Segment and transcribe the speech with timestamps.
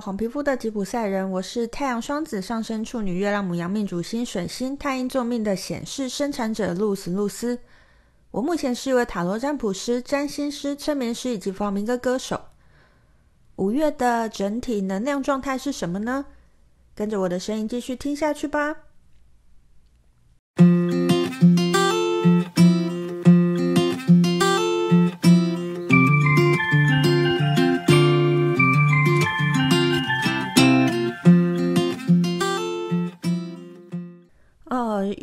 [0.00, 7.58] 黄皮肤的吉普赛人，我是太阳双子上升处女月亮母羊命主星水星太阴坐命的显示生产者露丝露丝。
[8.30, 12.40] 我目前是一位塔罗占卜师、占星师、催眠师以及弗明哥歌手。
[13.56, 16.24] 五月的整体能量状态是什么呢？
[16.94, 18.76] 跟着我的声音继续听下去吧。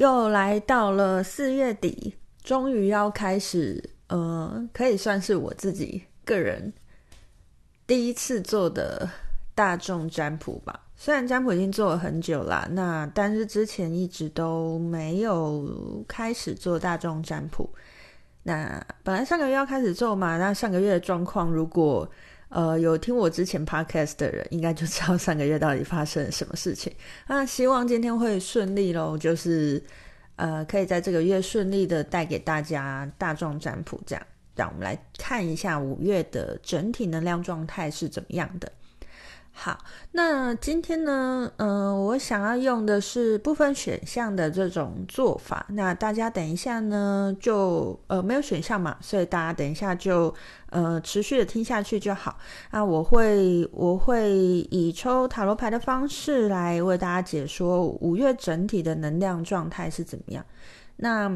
[0.08, 2.16] 又来到了四月底。
[2.42, 6.72] 终于要开始，呃，可以算是我自己个人
[7.86, 9.10] 第一次做的
[9.54, 10.86] 大众占卜吧。
[10.96, 17.70] 虽然占卜已经做了很久啦，那但是之前一直都没有开始做大众占卜。
[18.44, 22.10] 那本来上个月要开始做嘛，那上个月的状况，如果
[22.49, 26.93] 呃有听我之前 podcast 的人，应该就知道上个月到底发生了什么事情。
[27.27, 29.84] 那希望今天会顺利咯，就是。
[30.40, 34.23] 呃，可以在这个月顺利的带给大家大众占卜，这样，
[34.55, 38.71] 让我们来看一下五月的整体能量状态是怎么样的。
[39.60, 39.76] 好，
[40.12, 45.66] 那今天呢，嗯、我想要用的是部分选项的这种做法。
[45.70, 50.32] 那大家等一下呢，就呃没有选项嘛，所以大家等一下就
[50.70, 52.38] 呃持续的听下去就好。
[52.70, 54.32] 那我会我会
[54.70, 60.46] 以抽塔罗牌的方式来为大家解说五月整体的能量状态是怎么样。
[60.98, 61.36] 那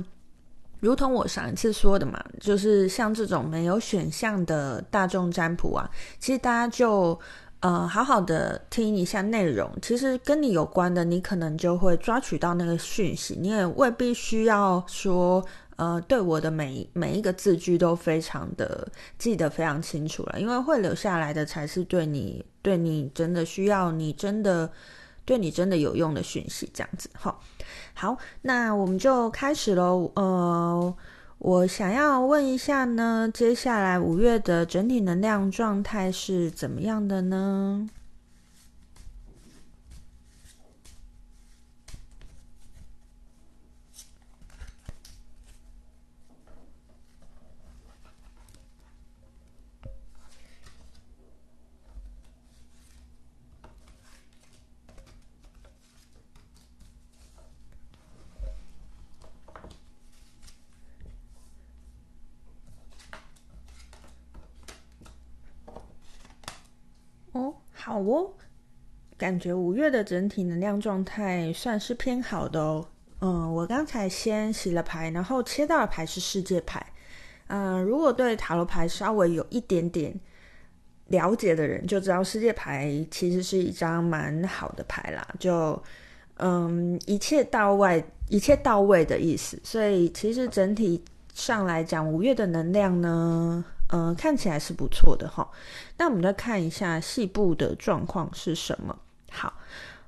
[0.80, 7.20] 如同我上一次说的嘛，就是像这种没有选项的大众占卜啊，其实大家就。
[7.62, 15.46] 呃，好好的听一下内容，其实跟你有关的，你可能就会抓取到那个讯息，你也未必需要说，
[15.76, 18.88] 呃，对我的每每一个字句都非常的
[19.20, 24.68] 记得非常清楚了，因为会留下来的才是对你对你真的需要，你真的
[25.24, 27.40] 对你真的有用的讯息，这样子哈。
[27.94, 30.96] 好，那我们就开始喽，呃。
[31.44, 37.90] 我想要问一下呢，接下来五月的整体能量状态是怎么样的呢？
[67.84, 68.32] 好哦，
[69.18, 72.86] 感觉五月的整体能量状态算是偏好的哦。
[73.22, 76.86] 嗯，我刚才先洗了牌，然后切到的牌是世界牌。
[77.48, 80.14] 嗯，如果对塔罗牌稍微有一点点
[81.08, 85.28] 了解的人，就知道世界牌其实是一张蛮好的牌啦。
[85.40, 85.82] 就
[86.36, 89.60] 嗯，一切到位，一切到位的意思。
[89.64, 91.04] 所以其实整体
[91.34, 95.46] 上来讲，五月的能量呢，呃，看起来是不错的哈。
[95.98, 98.98] 那我们再看一下细部的状况是什么？
[99.30, 99.54] 好，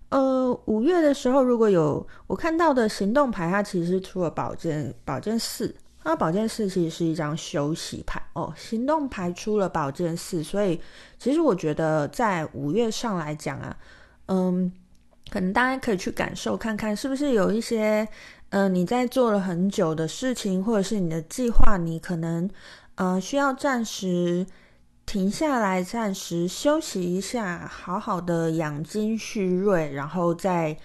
[0.07, 5.75] 呃，五月的时候，如果有我看到的行动牌，它其实出了宝剑，宝剑四。
[6.05, 8.53] 那宝剑四其实是一张休息牌哦。
[8.55, 10.79] 行动牌出了宝剑四，所以
[11.19, 13.75] 其实我觉得在五月上来讲啊，
[14.27, 14.71] 嗯，
[15.29, 18.07] 可能大家可以去感受看看，是不是有一些，
[18.51, 22.49] 嗯、你在做了很久的事情，或者是你的计划，你可能。
[22.95, 24.45] 呃，需要暂时
[25.03, 30.77] 停下来，暂时休息一下，好好的养精蓄锐，然后再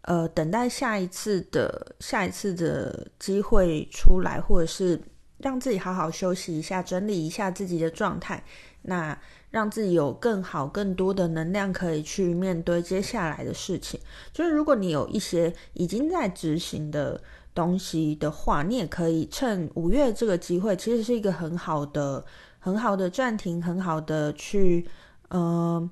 [0.00, 5.00] 呃等待下一次的下一次的机会出来，或者是
[5.38, 8.42] 让自己好好休息一下，整理一下自己的状态，
[8.82, 9.16] 那
[9.50, 14.00] 让自己有更好、更多的能量可以去面对接下来的事情。
[14.32, 17.22] 就是如果你有一些已经在执行的。
[17.54, 22.24] 东西的话，你也可以趁五月这个机会，其实是一个很好的、
[22.58, 24.88] 很好的暂停，很好的去
[25.28, 25.90] 呃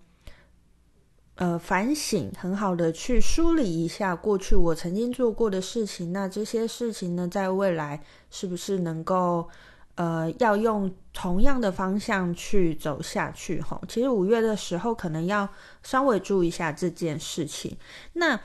[1.34, 6.12] 呃反省，很好的去梳理一下过去我曾经做过的事情。
[6.12, 9.48] 那这些事情呢，在未来是不是能够
[9.96, 13.60] 呃要用同样的方向去走下去？
[13.60, 15.48] 齁，其实五月的时候可能要
[15.82, 17.76] 稍微注意一下这件事情。
[18.14, 18.40] 那。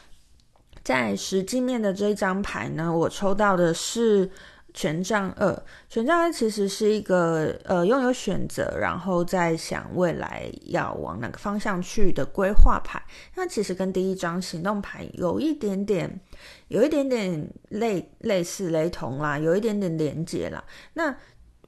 [0.86, 4.30] 在实际面的这一张牌呢，我抽到的是
[4.72, 5.64] 权杖二。
[5.90, 13.02] 权杖二其实是一个呃拥有选择，然后在想未来要往哪个方向去的规划牌。
[13.34, 16.20] 那其实跟第一张行动牌有一点点，
[16.68, 20.64] 有一点点类类似雷同啦，有一点点连接啦。
[20.94, 21.16] 那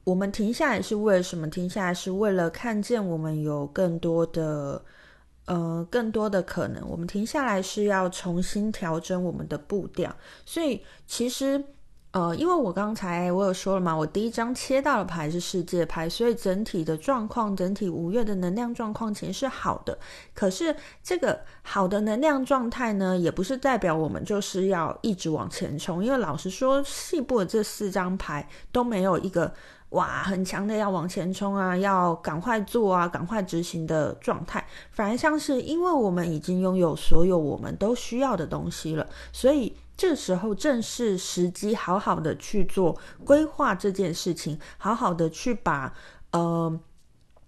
[0.03, 1.49] 我们停下来是为了什么？
[1.49, 4.85] 停下来是为了看见我们有更多的。
[5.47, 6.87] 呃更多的可能。
[6.87, 10.15] 我们停下来是要重新调整我们的步调，
[10.45, 11.61] 所以其实。
[12.11, 19.95] 呃，因为我刚才我有说了嘛，我第一张切到的牌是世界牌，所以整体的状况，整体五月的能量状况其实是好的。
[20.33, 26.03] 可是这个好的能量状态呢，也不是代表我们就是要一直往前冲。
[26.03, 29.53] 因为老实说，细部的这四张牌都没有一个
[29.89, 39.75] 哇很强的要往前冲啊，要赶快做啊，赶快执行的状态，反而像是因为我们已经拥有所有我们都需要的东西了，所以。
[39.97, 42.95] 这时候正是时机，好好的去做
[43.25, 45.91] 规划这件事情，好好的去把
[46.29, 46.79] 呃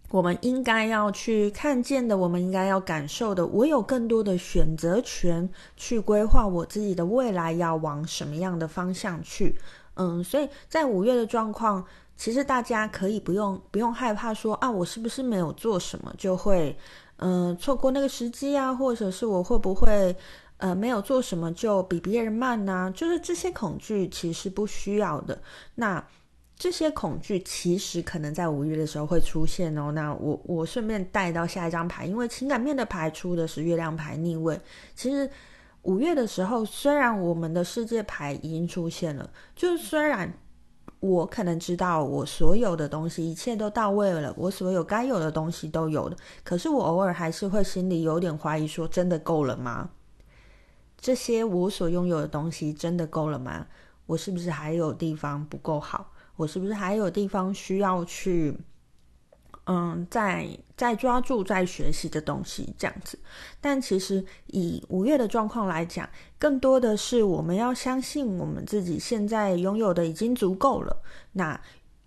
[0.09, 5.47] 我们应该要去看见的，我们应该要感受的，我有更多的选择权
[5.77, 9.55] 去规划我自己的未来要往什么样的方向去。
[9.93, 11.85] 嗯，所以在五月的状况，
[12.19, 16.77] 其实大家可以不用不用害怕说啊，我是不是没有做什么就会
[17.17, 20.15] 嗯、错过那个时机啊，或者是我会不会。
[20.61, 25.41] 呃，没有做什么就比别人慢呐、啊，就是这些恐惧其实不需要的。
[25.75, 26.05] 那
[26.57, 29.89] 这些恐惧其实可能在五月的时候会出现哦。
[29.93, 34.59] 那我我顺便带到下一张牌，因为情感面的牌出的是月亮牌逆位。
[34.93, 35.31] 其实
[35.83, 40.29] 五月的时候，虽然我们的世界牌已经出现了，就是虽然
[40.99, 49.89] 我可能知道我所有的东西一切都到位了，我所有该有的东西都有了，可是我偶尔还是会心里有点怀疑，说真的够了吗？
[50.99, 53.67] 这些我所拥有的东西真的够了吗？
[54.05, 56.11] 我是不是还有地方不够好？
[56.35, 58.57] 我是不是还有地方需要去，
[59.71, 62.73] 嗯，在在抓住、在学习的东西？
[62.75, 63.19] 这样子。
[63.61, 71.03] 但其实以五月的状况来讲，更多的是我们要相信我们自己现在拥有的已经足够了。
[71.33, 71.61] 那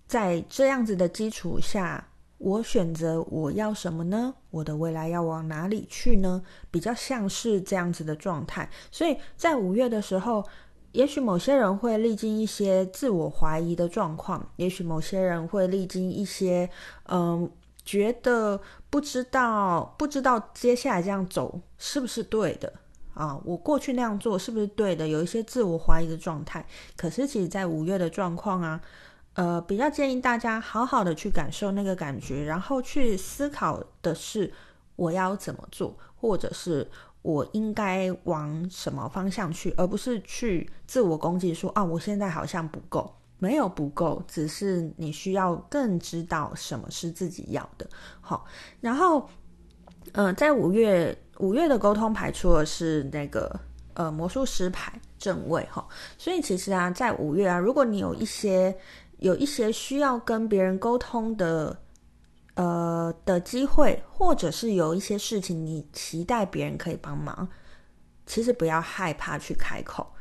[0.09, 2.09] 在这样子的基础下。
[2.45, 4.35] 我选择我要什么呢？
[4.51, 6.43] 我的未来要往哪里去呢？
[6.73, 8.69] 比较像是这样子的状态。
[8.91, 10.45] 所以在五月的时候，
[10.93, 16.69] 也许某些人会历经一些自我怀疑的状况，也许某些人会历经一些，
[17.09, 17.51] 嗯，
[17.85, 22.73] 觉得不知道不知道接下来这样走是不是对的
[23.15, 23.39] 啊？
[23.45, 25.09] 我过去那样做是不是对的？
[25.09, 26.65] 有一些自我怀疑的状态。
[26.97, 28.81] 可是其实，在五月的状况啊。
[29.35, 34.53] 呃，比较建议大家好好的去感受那个感觉，然后去思考的是
[34.95, 36.87] 我要怎么做，或者是
[37.23, 47.87] 我应该往什么方向去，而不是去自我攻击说啊，我现在好像不够，没有不够，只是你需要更知道什么是自己要的。
[48.21, 48.45] 好，
[48.81, 49.29] 然后，
[50.13, 53.59] 嗯、呃，在五月五月的沟通牌出的是那个
[53.95, 55.87] 呃魔术师牌正位哈，
[56.19, 58.77] 所以其实啊，在五月啊，如果你有一些
[59.19, 61.79] 有一些需要跟别人沟通的，
[62.55, 67.49] 呃的机会，或者是有一些事情你期待别人可以帮忙，
[68.27, 70.13] 其实不要害怕去开口。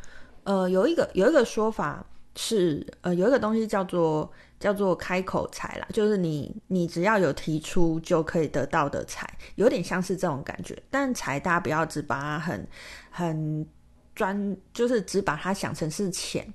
[0.44, 2.06] 呃，有一个有一个说法
[2.36, 10.81] 是，呃，有一个东西叫做叫做开口财啦，就是你你只要有提出就可以得到的财，有点像是这种感觉。
[10.89, 12.68] 但财大家不要只把它很
[13.12, 13.68] 很
[14.16, 16.52] 专，就是只把它想成是钱。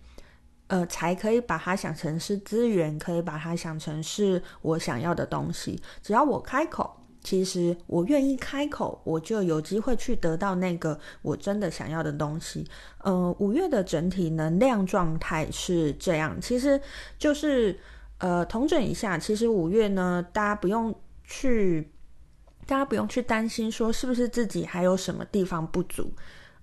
[0.69, 5.81] 呃，才可以把它想成是资源，可以把它想成是我想要的东西。
[6.03, 12.67] 只要我开口，其实我愿意开口，我就有机会去得到那个我真的想要的东西。
[13.03, 16.81] 呃，五月的整体能量状态是这样，其实
[17.19, 17.79] 就是
[18.19, 21.93] 呃，统整一下，其实五月呢，大家不用去，
[22.67, 26.13] 大家不用去担心说是不是自己还有什么地方不足。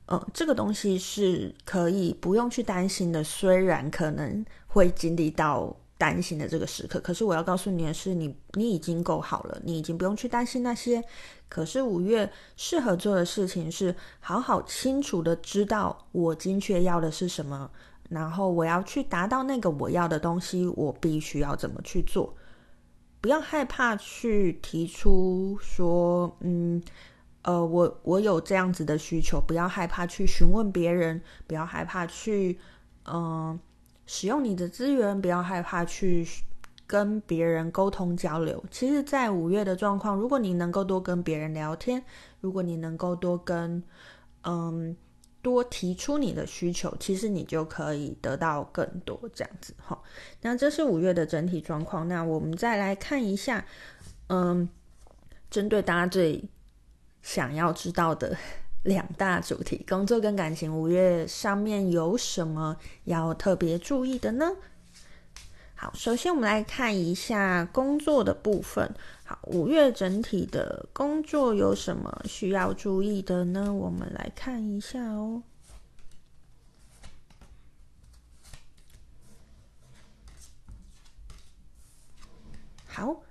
[0.07, 11.01] 嗯，这个东西是可以不用去担心的，虽然可能会经历到担心的这个时刻，可是我要告诉你的是你，你你已经够好了，你已经不用去担心那些。
[11.47, 17.71] 可是五月适合做的事情是，好好清楚的知道我精确要的是什么，
[18.09, 22.35] 然后我要去达到那个我要的东西，我必须要怎么去做，
[23.21, 26.83] 不要害怕去提出说，嗯。
[27.43, 32.57] 呃，我我有这样子的需求，不要害怕去询问别人，不要害怕去，
[33.05, 33.59] 嗯、
[34.05, 36.25] 使用你的资源，不要害怕去
[36.87, 38.63] 跟别人沟通交流。
[38.71, 42.03] 其实，在五月的状况，如果你能够多跟别人聊天，
[42.39, 43.83] 如果你能够多跟，
[44.43, 44.95] 嗯，
[45.41, 50.01] 多提出你的需求，其实你就可以得到更多这样子哈。
[50.41, 52.07] 那这是五月的整体状况。
[52.07, 53.65] 那我们再来看一下，
[54.27, 54.69] 嗯，
[55.49, 56.41] 针对大家最
[57.23, 58.37] 想要知道的
[58.83, 64.51] 两大主题，工作跟感情，五月上面有什么要特别注意的呢？
[65.73, 68.93] 好，首先我们来看一下工作的部分。
[69.25, 73.73] 好，五月整体的工作有什么需要注意的呢？
[73.73, 75.43] 我们来看一下哦。
[82.85, 83.23] 好，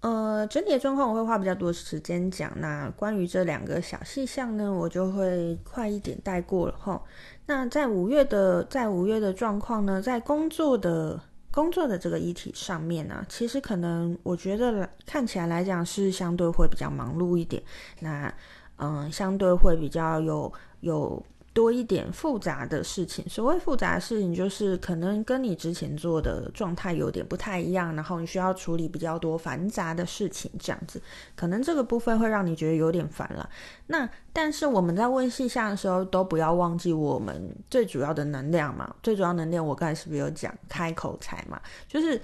[0.00, 2.52] 呃，整体的状况我会花比较多时间讲。
[2.60, 7.02] 那关于这两个小细项呢，我就会快一点带过了哈。
[7.46, 11.20] 那在五月的，在五月的状况呢，在工作的。
[11.50, 17.60] 工作的这个议题上面呢、其实可能我觉得看起来来讲是相对会比较忙碌一点，
[18.00, 18.32] 那
[18.76, 21.20] 嗯，相对会比较有有。
[21.58, 31.02] 多一点复杂的事情，所谓复杂的事情，就是可能跟你之前做的状态有点不太一样，然后你需要处理比较多繁杂的事情，这样子，
[31.34, 33.50] 可能这个部分会让你觉得有点烦了。
[33.88, 41.60] 那但是我们在问细项的时候，都不要忘记我们最主要的能量嘛，最主要能量，我刚才是不是有讲开口才嘛？
[41.88, 42.22] 就是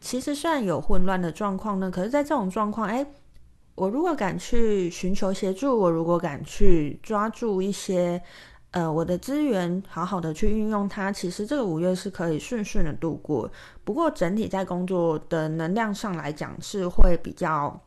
[0.00, 3.06] 其实虽然有混乱的状况呢，可是在这种状况，哎，
[3.76, 8.20] 我如果敢去寻求协助，我如果敢去抓住一些。
[8.72, 13.50] 呃，我的资源好好的去运用它，其实这个五月是可以顺顺的度过。
[13.84, 17.78] 不过整体在工作的能量上来讲，是会比较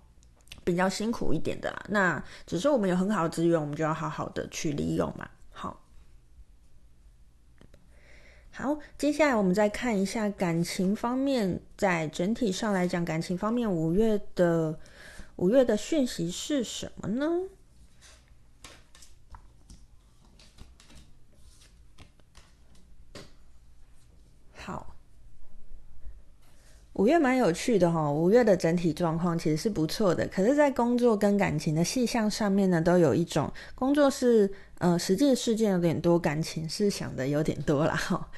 [0.63, 1.85] 比较辛苦一点的啦。
[1.89, 5.27] 那只是我们有很好的资源，我们就要好好的去利用嘛。
[5.49, 5.81] 好，
[8.51, 14.77] 好，接下来我们再看一下感情方面，在整体上来讲，感情方面五月的
[15.37, 17.49] 五月的讯息是什么呢？
[24.57, 24.95] 好，
[26.95, 38.29] 五月蛮有趣的哈，五月的整体状况其实是不错的，可是，在工作跟感情的细项上面呢，都有一种工作是呃实际事件有点多，感情是想的有点多了哈。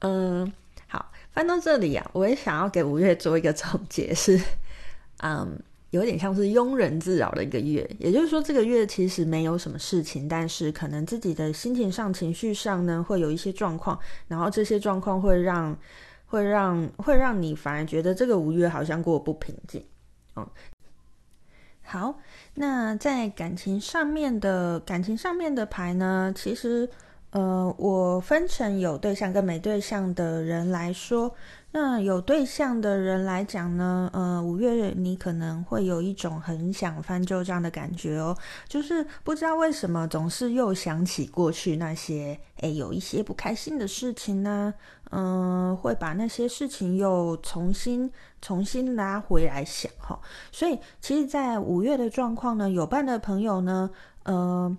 [0.00, 0.52] 嗯，
[0.88, 4.40] 好，翻到这里呀、啊，我也想要给五月做一个总结是，
[5.22, 5.58] 嗯。
[5.90, 15.78] 有点像是庸人自扰的一个月，也就是说，这个月其实没有什么事情，但是可能自己的心情上、情绪上呢，会有一些状况，然后这些状况会让、
[16.26, 19.86] 会让、会让你反而觉得这个五月好像过不平静。
[20.36, 20.46] 嗯，
[21.82, 22.18] 好，
[22.54, 26.88] 那在感情上面的感情上面的牌呢，其实
[27.34, 31.34] 呃，我分成有对象跟没对象的人来说。
[31.72, 38.36] 那有对象的人来讲呢，呃，五月你可能会有一种很想翻旧账的感觉哦，
[38.68, 44.72] 就是不知道为什么总是又想起过去那些，诶，有一些不开心的事情呢，
[45.10, 48.08] 嗯、会把那些事情又重新
[48.40, 50.20] 重新拉回来想哈，
[50.52, 53.90] 所以其实，在五月的状况呢，有伴的朋友呢，
[54.22, 54.76] 呃。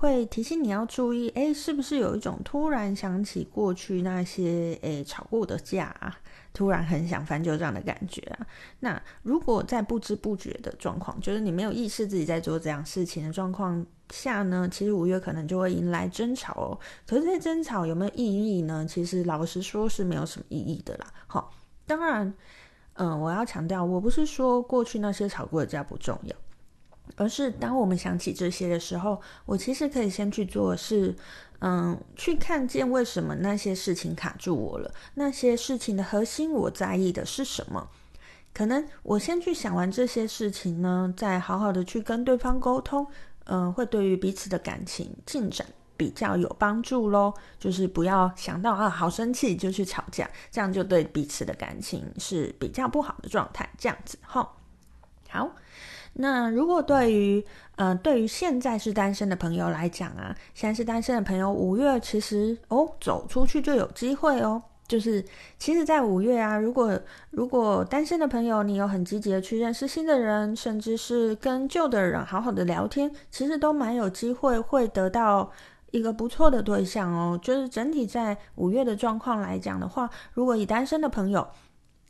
[0.00, 6.16] 会提醒你要注意，诶，是不是有一种突然想起过去那些诶吵过的架啊，
[6.54, 8.46] 突然很想翻旧账的感觉啊？
[8.78, 16.78] 那如果在不知不觉的状况，就是你没有意识自己在做这样事情的状况下呢，其实五月可能就会迎来争吵哦。
[17.04, 18.86] 可是这些争吵有没有意义呢？
[18.88, 21.06] 其实老实说是没有什么意义的啦。
[21.26, 21.52] 好，
[21.86, 22.32] 当然，
[22.92, 26.36] 嗯，我要强调，我不是说过去那些吵过的架不重要。
[27.16, 31.14] 而是当我们想起这些的时候，我其实可以先去做是，
[31.60, 37.88] 嗯，去看见为什么那些事情卡住我了，那些事情的核心我在意的是什么？
[38.54, 43.06] 可能我先去想完这些事情呢，再好好的去跟对方沟通，
[43.44, 47.34] 嗯，会对于彼此的感情进展比较有帮助咯。
[47.58, 53.68] 就是不要想到啊，好生气就去吵架，这样就对彼此的感情是比较不好的状态。
[53.78, 54.56] 这样子，哈，
[55.28, 55.50] 好。
[56.20, 57.44] 那如果对于
[57.76, 64.60] 呃对于现在是单身的朋友来讲啊，现在是单身的朋友，五月其实哦走出去就有机会哦。
[64.88, 65.24] 就是
[65.58, 66.98] 其实，在五月啊，如果
[67.30, 75.52] 如果单身的朋友你有很积极的去认识新的人，甚至是跟旧的人好好的聊天，其实都蛮有机会会得到
[75.90, 77.38] 一个不错的对象哦。
[77.40, 81.46] 就是整体在五月的状况来讲的话，如果以单身的朋友。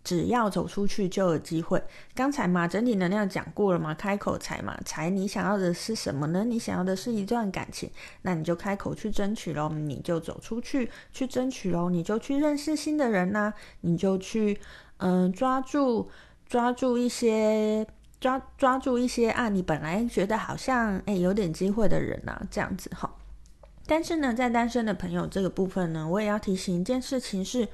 [0.09, 1.83] 只要走出去就有机会。
[2.15, 6.45] 刚才嘛，整体能量讲过了嘛，开口财嘛，财你想要的是什么呢？
[6.45, 7.91] 你想要的是一段感情，
[8.23, 14.59] 那你就开口去争取喽，你就走出去去争取喽，你就去认识新的人呐、你就去
[14.97, 16.09] 嗯、抓住
[16.47, 17.87] 抓住一些
[18.19, 23.15] 抓抓住一些啊，你本来觉得好像诶有点机会的人呐、啊，这样子哈。
[23.87, 27.69] 但是呢，在单身的朋友这个部分呢，我也要提醒一件事情是。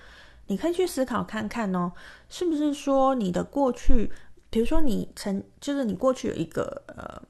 [0.47, 1.93] 你可以去思考看看哦，
[2.29, 4.11] 是不是说你的过去，
[4.51, 7.23] 比如说你曾，就是你过去有一个呃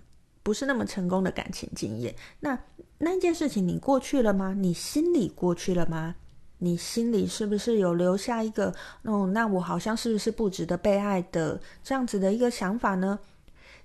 [0.43, 2.59] 不是那么成功的感情经验，那
[2.99, 4.55] 那件事情你过去了吗？
[4.57, 6.17] 你心里过去了吗？
[6.59, 13.19] 你心里是不是有留下一个哦，那我好像是不是不值得被爱的这样子的一个想法呢？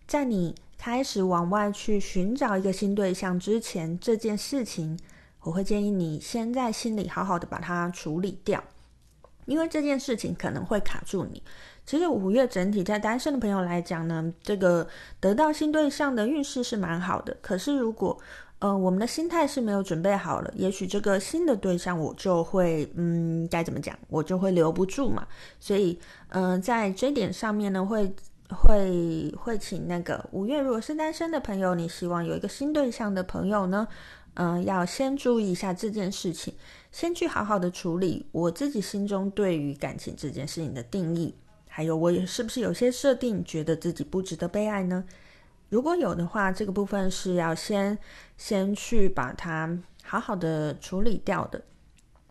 [0.07, 4.98] 在你开始往外去寻找一个新对象之前，这件事情，
[5.41, 8.63] 我会建议你先在心里好好的把它处理掉，
[9.49, 11.41] 因为这件事情可能会卡住你。
[11.85, 14.87] 其实五月整体在单身的朋友来讲呢，这个
[15.19, 17.35] 得到新对象的运势是蛮好的。
[17.41, 18.15] 可是如果
[18.59, 25.27] 呃我们的心态是没有准备好了，也许这个新的对象我就会嗯该怎么讲，我就会留不住嘛。
[25.59, 28.13] 所以嗯、在这点上面呢，会
[28.49, 33.87] 会会请那个五月如果是单身的朋友，你希望有一个新对象的朋友呢，
[34.33, 36.53] 嗯、要先注意一下这件事情，
[36.91, 41.35] 先去好好的处理我自己心中对于感情这件事情的定义。
[41.67, 45.05] 还有，我也是不是有些设定，觉得自己不值得被爱呢？
[45.69, 47.97] 如果有的话，这个部分是要先
[48.35, 51.61] 先去把它好好的处理掉的。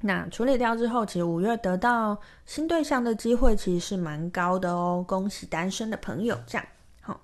[0.00, 5.04] 那处理掉之后，其实五月得到新对象的机会其实是蛮高的哦。
[5.06, 6.64] 恭喜单身的朋友，这样。
[7.00, 7.20] 好，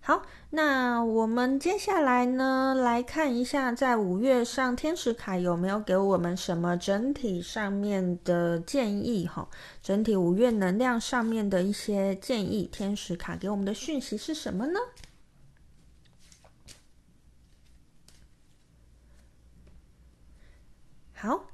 [0.00, 9.48] 好那我们接下来呢，来看一下，在五月上天使卡有没有给我们什么整体上面的建议哈？
[9.82, 14.78] 整体五月能量上面的一些建议，天使卡给我们的讯息是什么呢？
[21.14, 21.46] 好，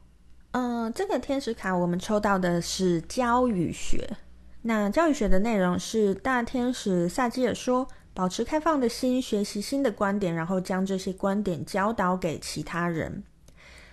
[0.52, 4.16] 嗯、这个天使卡我们抽到的是教与学。
[4.62, 7.88] 那教与学的内容是大天使萨基尔说。
[8.12, 13.22] 保持开放的心，学习新的观点，然后将这些观点教导给其他人。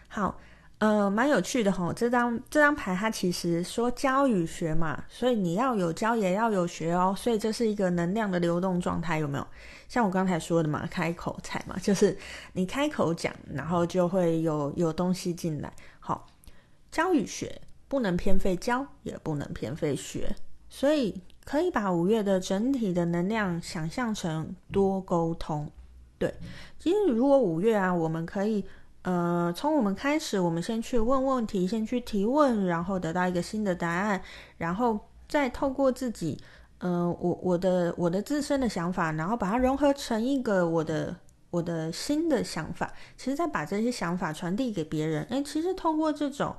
[0.08, 0.40] 好，
[0.80, 1.94] 呃，蛮有趣的吼。
[1.94, 7.14] 这张这张牌它其实说教与学嘛，所以你要有教也要有学哦。
[7.16, 9.48] 所以这是一个能量的流动状态，有没有？
[9.88, 12.18] 像我刚才说的嘛，开口才嘛，就是
[12.54, 15.72] 你开口讲，然后就会有有东西进来。
[16.00, 16.26] 好，
[16.92, 20.36] 教与学不能偏废教，也不能偏废学，
[20.70, 21.22] 所以。
[21.50, 25.72] 可以把五月的整体的能量想象成多沟通，
[26.18, 26.34] 对。
[26.78, 28.66] 其实如果五月啊，我们可以，
[29.04, 34.22] 呃，从我们开始，我们先去问问题，先去提问，然后得到一个新的答案，
[34.58, 36.38] 然后再透过自己，
[36.80, 41.16] 呃，我我的我的自身的想法，然后把它融合成一个我的
[41.58, 42.94] 我的新的想法。
[43.18, 46.56] 其实再把这些想法传递给别人，诶，其实通过这种，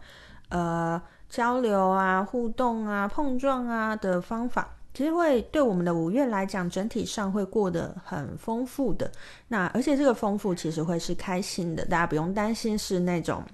[0.50, 4.74] 呃，交流啊、互动啊、碰撞啊的方法。
[4.94, 9.08] 其实会对我们的五月来讲，整体上会过得很丰富的。
[9.48, 13.44] 那而且这个丰富其实会是开心的，大家不用担心是那种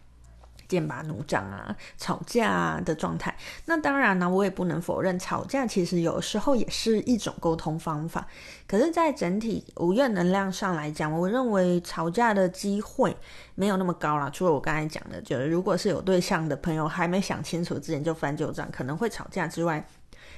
[0.69, 3.37] 剑拔弩张啊、吵架的状态。
[3.67, 8.27] 那当然呢，我也不能否认，吵架其实有时候也是一种沟通方法。
[8.67, 13.17] 可是，在整体五月能量上来讲，我认为吵架的机会
[13.55, 14.31] 没有那么高啦。
[14.31, 19.87] 除了我刚才讲的，就是如果是有对象的朋友还没想清楚之前就翻旧账，可能会吵架之外。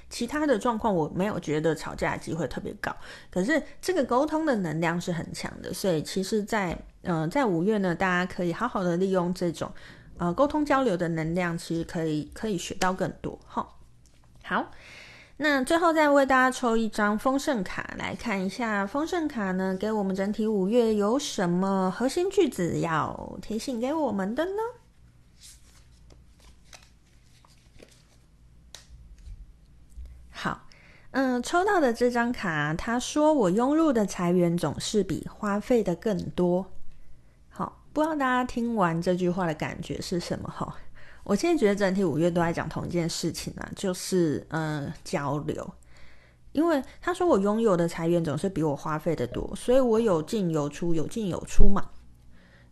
[0.08, 2.94] 其他的状况我没有觉得吵架的机会特别高，
[3.28, 9.68] 可是这个沟通的能量是很强的，所以其实在，在嗯在五月呢，大家可以好好的利用这种
[10.18, 13.68] 呃沟通交流的能量，其实可以可以学到更多哈。
[14.42, 14.70] 好，
[15.38, 24.62] 那最后再为大家抽一张丰盛卡来看一下，丰盛卡呢给我们整体五月有什么核心句子要提醒给我们的呢？
[30.30, 30.66] 好
[31.10, 36.70] 嗯，抽到的这张卡，他说我涌入的财源总是比花费的更多。
[37.96, 40.50] 不知道大家听完这句话的感觉是什么？
[40.50, 40.76] 哈，
[41.24, 45.72] 我现在觉得整体五月都在讲同一件事情啊，就是嗯交流。
[46.52, 51.88] 因为他说我拥有的财源总是比我花费的多，所以我有进有出，有进有出嘛。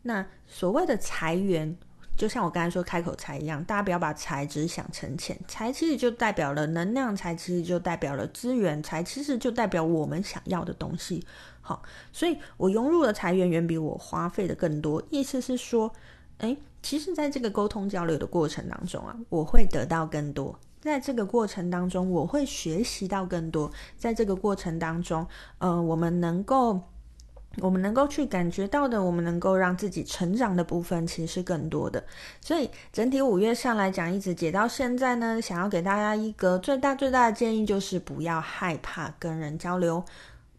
[0.02, 1.74] 那所谓的财源。
[2.16, 11.24] 就像我刚才说开口财一样，大家不要把财只想成钱，财其实就代表了能量，财其实就代表了资源，财其实就代表我们想要的东西。
[11.60, 15.02] 好，所以我涌入的财源远比我花费的更多。
[15.10, 15.92] 意思是说，
[16.38, 25.26] 诶，其实在这个沟通交流的过程当中啊，我会得到更多，在这个过程当中，我会学习到更多，在这个过程当中，
[25.58, 26.80] 呃，我们能够。
[27.58, 32.02] 我们能够去感觉到的，我们能够让自己成长的部分，其实是更多的。
[32.40, 40.04] 所以整体五月上来讲，一直解到现在呢，想要给大家一个最大最大的建议，就是不要害怕跟人交流，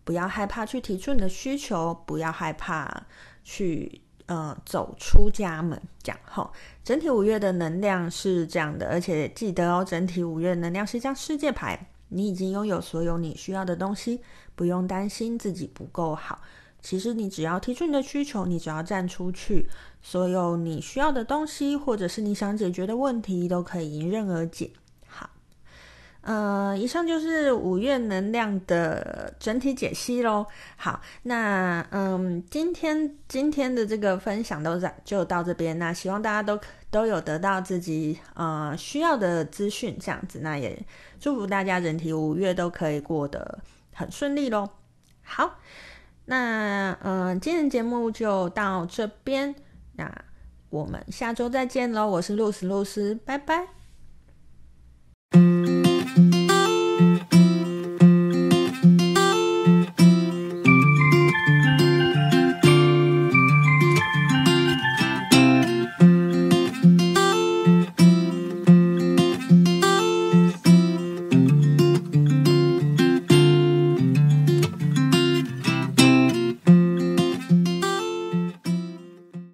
[0.03, 3.03] 不要害怕去提出你的需求，不要害怕
[3.43, 5.81] 去呃走出家门。
[6.01, 6.49] 这样齁，
[6.84, 14.21] 整体五月的能量是这样的，而且记得哦，整体五月能量是一张世界牌，你已经拥有所有你需要的东西，
[14.55, 16.39] 不用担心自己不够好。
[16.85, 19.67] 其实你只要提出你的需求，你只要站出去，
[20.03, 24.69] 所有你需要的东西，或者是你想解决的问题，都可以迎刃而解。
[25.07, 25.27] 好，
[26.21, 30.45] 呃，以上就是五月能量的整体解析喽。
[30.77, 35.79] 好，那嗯，今天今天的这个分享都在就到这边。
[35.79, 36.59] 那希望大家都
[36.91, 40.41] 都有得到自己呃需要的资讯，这样子。
[40.43, 40.79] 那也
[41.19, 43.57] 祝福大家整体五月都可以过得
[43.91, 44.69] 很顺利喽。
[45.23, 45.57] 好。
[46.25, 49.53] 那嗯、呃，今天节目就到这边，
[49.93, 50.11] 那
[50.69, 52.07] 我们下周再见喽！
[52.07, 53.67] 我是露丝露丝，拜拜。